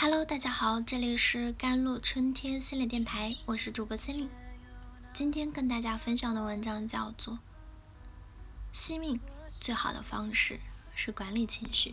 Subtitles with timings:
[0.00, 4.30] Hello，大家好，这里是甘露春天心理电台，我是主播心灵。
[5.12, 7.34] 今天跟大家分享的文章叫做
[8.70, 10.60] 《惜命最好的方式
[10.94, 11.90] 是管理情绪》。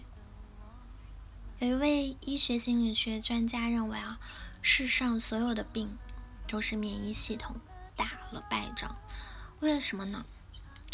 [1.57, 4.19] 有一位医学心理学专家认为啊，
[4.62, 5.97] 世上所有的病
[6.47, 7.56] 都是免疫系统
[7.96, 8.96] 打了败仗。
[9.62, 10.28] 为了什么呢？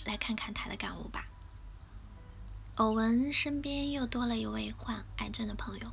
[0.06, 1.28] 来看看他的感悟吧。
[2.76, 5.88] 偶闻身边又多了一位患癌症的朋友。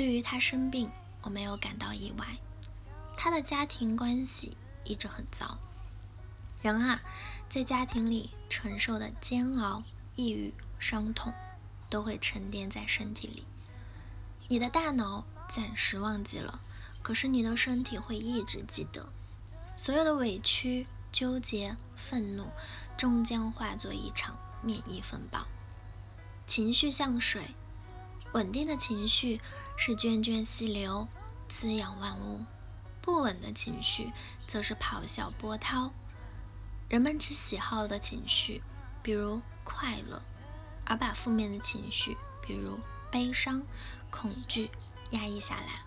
[0.00, 0.90] 对于他生病，
[1.20, 2.26] 我没有感到意外。
[3.18, 5.58] 他的家庭关系一直很糟。
[6.62, 7.02] 人啊，
[7.50, 9.82] 在家庭里承受的煎熬、
[10.16, 11.34] 抑郁、伤痛，
[11.90, 13.44] 都会沉淀在身体里。
[14.48, 16.62] 你的大脑暂时忘记了，
[17.02, 19.06] 可是你的身体会一直记得。
[19.76, 22.46] 所有的委屈、纠结、愤怒，
[22.96, 25.46] 终将化作一场免疫风暴。
[26.46, 27.54] 情绪像水。
[28.32, 29.40] 稳定的情绪
[29.76, 31.08] 是涓涓细流，
[31.48, 32.44] 滋养万物；
[33.02, 34.12] 不稳的情绪
[34.46, 35.92] 则是咆哮波涛。
[36.88, 38.62] 人们只喜好的情绪，
[39.02, 40.22] 比如快乐，
[40.84, 42.78] 而把负面的情绪，比如
[43.10, 43.66] 悲伤、
[44.10, 44.70] 恐惧
[45.10, 45.82] 压抑下来。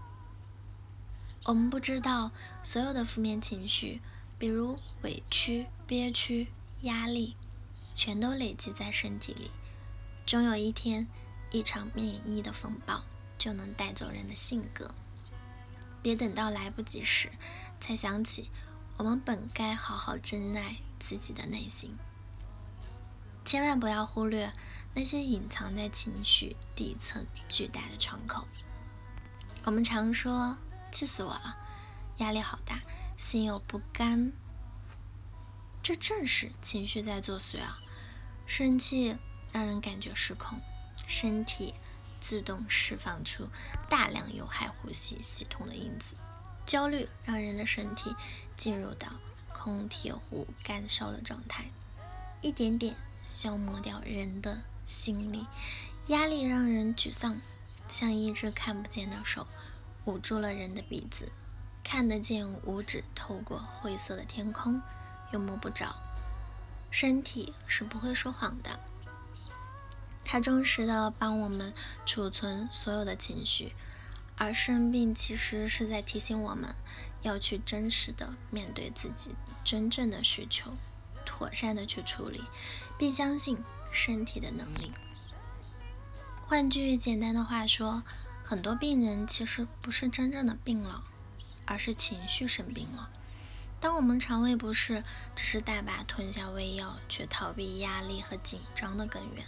[1.45, 4.01] 我们不知道，所有的负面情绪，
[4.37, 6.47] 比如委屈、憋屈、
[6.81, 7.37] 压力，
[7.95, 9.51] 全都累积在身体里，
[10.25, 11.07] 终有一天。
[11.53, 13.03] 一场免疫的风暴
[13.37, 14.89] 就能带走人的性格，
[16.01, 17.31] 别等到来不及时
[17.79, 18.49] 才想起，
[18.97, 21.95] 我们本该好好珍爱自己的内心。
[23.45, 24.51] 千万不要忽略
[24.95, 28.47] 那些隐藏在情绪底层巨大的窗口。
[29.63, 30.57] 我们常说
[30.91, 31.55] 气死我了，
[32.17, 32.81] 压力好大，
[33.15, 34.33] 心有不甘，
[35.83, 37.77] 这正是情绪在作祟啊！
[38.47, 39.15] 生气
[39.51, 40.59] 让人感觉失控。
[41.15, 41.75] 身体
[42.19, 43.47] 自动释放出
[43.87, 46.15] 大量有害呼吸系统的因子，
[46.65, 48.15] 焦虑让人的身体
[48.57, 49.09] 进入到
[49.53, 51.65] 空铁壶干烧的状态，
[52.41, 52.95] 一点点
[53.27, 55.45] 消磨掉人的心力；
[56.07, 57.39] 压力让人沮丧，
[57.87, 59.45] 像一只看不见的手
[60.05, 61.31] 捂住了人的鼻子，
[61.83, 64.81] 看得见五指透过灰色的天空，
[65.31, 65.95] 又摸不着。
[66.89, 68.79] 身体是不会说谎的。
[70.33, 71.71] 它忠实的帮我们
[72.07, 73.75] 储存所有的情绪，
[74.35, 76.73] 而生病其实是在提醒我们
[77.21, 80.71] 要去真实的面对自己真正的需求，
[81.23, 82.41] 妥善的去处理，
[82.97, 84.91] 并相信身体的能力。
[86.47, 88.01] 换句简单的话说，
[88.43, 91.03] 很多病人其实不是真正的病了，
[91.67, 93.11] 而是情绪生病了。
[93.79, 95.03] 当我们肠胃不适，
[95.35, 99.45] 只是大把吞下胃药，却逃避压力和紧张的根源。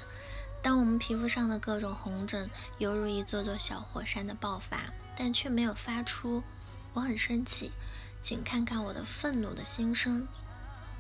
[0.66, 2.50] 当我们皮肤上的各种红疹
[2.80, 6.42] 犹如一座座小火山的爆发，但却没有发出
[6.94, 7.72] “我很生气，
[8.20, 10.28] 请看看我的愤怒”的心声。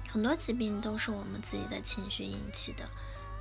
[0.07, 2.87] 很多疾病都是我们自己的情绪引起的。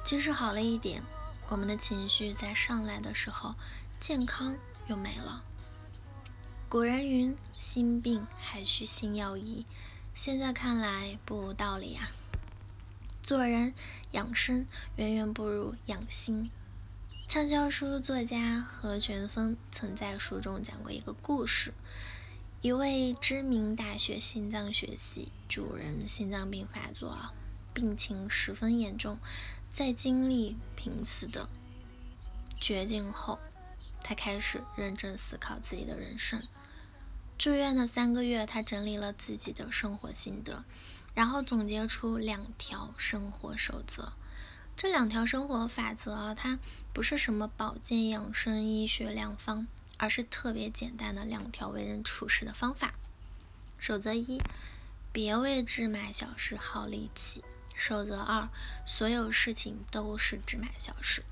[0.03, 1.03] 即使好了一点，
[1.51, 3.55] 我们的情绪在上来的时候，
[4.01, 4.57] 健康
[4.87, 5.45] 又没了。
[6.71, 9.67] 古人云：“心病还需心药医。”
[10.17, 12.09] 现在看来不无道理啊。
[13.25, 13.73] 做人
[14.11, 16.51] 养生远远不如养心。
[17.27, 21.73] 畅销书作家何全峰曾在书中讲过一个故事：
[22.61, 27.19] 一位知名大学心脏学系主任心脏病发作，
[27.73, 29.17] 病情十分严重，
[29.71, 31.49] 在经历濒死的
[32.61, 33.39] 绝境后，
[34.03, 36.43] 他开始认真思考自己的人生。
[37.39, 40.63] 住院的三个月，他整理了自己的生活心得。
[41.15, 44.13] 然后总结出两条生活守则，
[44.77, 46.59] 这两条生活法则啊，它
[46.93, 52.95] 不是什么保健养生医学良方，而是特别简单的两条为人处事的方法。
[53.79, 54.43] 守则一，
[55.13, 57.45] 别为芝麻小事耗力气。
[57.75, 58.49] 守则二，
[58.87, 61.23] 所有事情都是芝麻小事。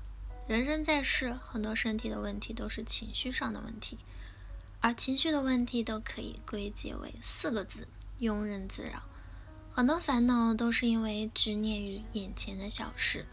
[0.47, 3.97] 人生在世，很多身体的问题都是情绪上的问题，
[4.81, 7.87] 而情绪的问题都可以归结为四个字：
[8.19, 9.03] 庸人自扰。
[9.75, 13.25] 很多烦恼都是因为执念于眼前的小事，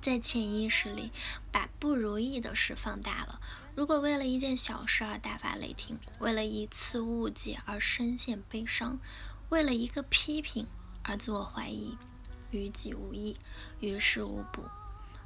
[0.00, 1.10] 在潜意识里
[1.50, 3.40] 把不如意的事放大了。
[3.74, 9.00] 如果为了一件小事而大发雷霆，为了一次误解而深陷悲伤，
[9.48, 10.68] 为了一个批评
[11.02, 11.98] 而自我怀疑，
[12.52, 13.36] 于己无益，
[13.80, 14.62] 于事无补。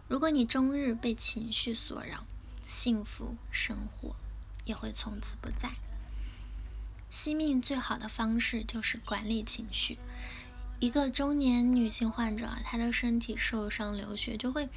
[0.08, 2.24] 如果你终日被情绪所扰，
[2.66, 4.16] 幸福生活
[4.64, 5.70] 也会从此不在。
[7.14, 10.00] 惜命最好的方式就是管理情绪。
[10.80, 14.68] 一个中年女性患者，她的身体受伤流血就会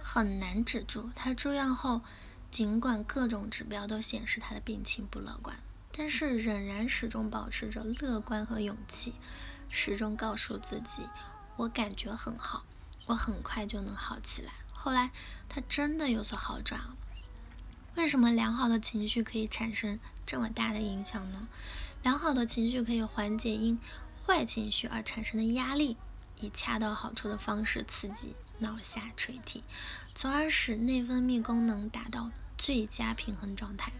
[0.00, 1.10] 很难止住。
[1.16, 2.00] 她住院后
[2.48, 5.56] 尽管各种指标都显示她的病情不乐观，
[5.90, 9.14] 但是仍然始终保持着乐观和勇气，
[9.68, 11.02] 始终告诉自己
[11.58, 12.64] ：“我感觉很好，
[13.06, 15.10] 我很快就能好起来。”后来
[15.48, 16.80] 她真的有所好转。
[17.96, 21.48] 为什么良好的情绪可以产生这么大的影响呢？
[22.02, 23.78] 良好的情绪可以缓解因
[24.26, 25.96] 坏情绪而产生的压力，
[26.40, 29.64] 以恰到好处的方式刺激脑下垂体，
[30.14, 32.30] 从而使内分泌功能达到。
[32.62, 33.90] 最佳平衡状态。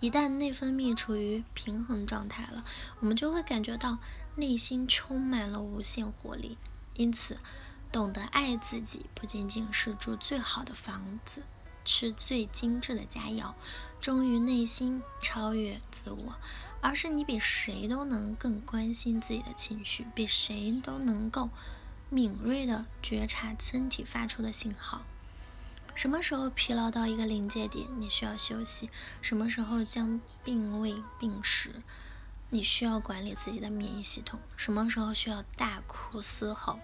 [0.00, 2.64] 一旦内分泌处于平衡状态了，
[2.98, 3.98] 我们就会感觉到
[4.34, 6.58] 内心充满了无限活力。
[6.94, 7.38] 因此，
[7.92, 11.44] 懂得爱自己，不仅仅是住最好的房子、
[11.86, 13.54] 吃最精致的佳肴、
[14.00, 16.34] 忠于内心、超越自我，
[16.82, 21.48] 而是你比谁都能更关心自己的情绪，比谁都能够
[22.10, 25.02] 敏锐地觉察身体发出的信号。
[25.94, 28.88] 什么时候疲劳到一个临界点，你需要休息；
[29.22, 31.82] 什么时候将病危病时，
[32.50, 36.78] 你需要管理自己的免疫系统；什么时候需要大哭嘶吼；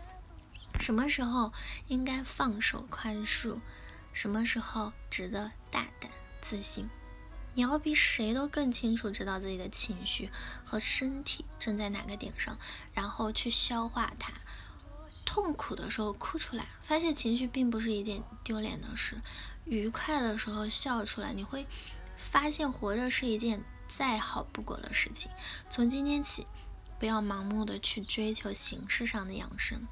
[0.81, 1.53] 什么时候
[1.89, 3.59] 应该放手宽恕；
[4.13, 6.11] 什么时候值得大胆
[6.41, 6.89] 自信。
[7.55, 10.31] 你要比谁都更清楚知道自己的情绪
[10.65, 12.59] 和身体正在哪个点上，
[12.95, 14.33] 然后去消化它。
[15.27, 19.17] 痛苦的时候哭出来，发泄情绪并不是一件丢脸的事；
[19.65, 21.67] 愉快的时候笑出来，你会
[22.17, 25.31] 发现活着是一件再好不过的事情。
[25.69, 26.47] 从今天起，
[26.99, 29.87] 不要盲目的去追求形式上的养生，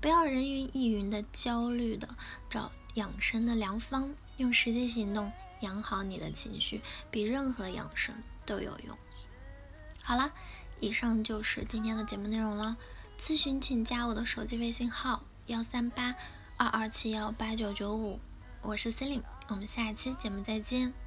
[0.00, 2.08] 不要人云亦云的焦虑的
[2.48, 5.30] 找养生的良方，用实际行动
[5.60, 6.80] 养好你的情绪，
[7.10, 8.14] 比任何养生
[8.44, 8.96] 都有用。
[10.02, 10.32] 好了，
[10.80, 12.76] 以上就是今天的节目内容了。
[13.18, 16.16] 咨询请加我的手机微信号幺三八
[16.56, 18.18] 二二七幺八九九五，
[18.62, 21.03] 我是 Celine，我们下期节目再见。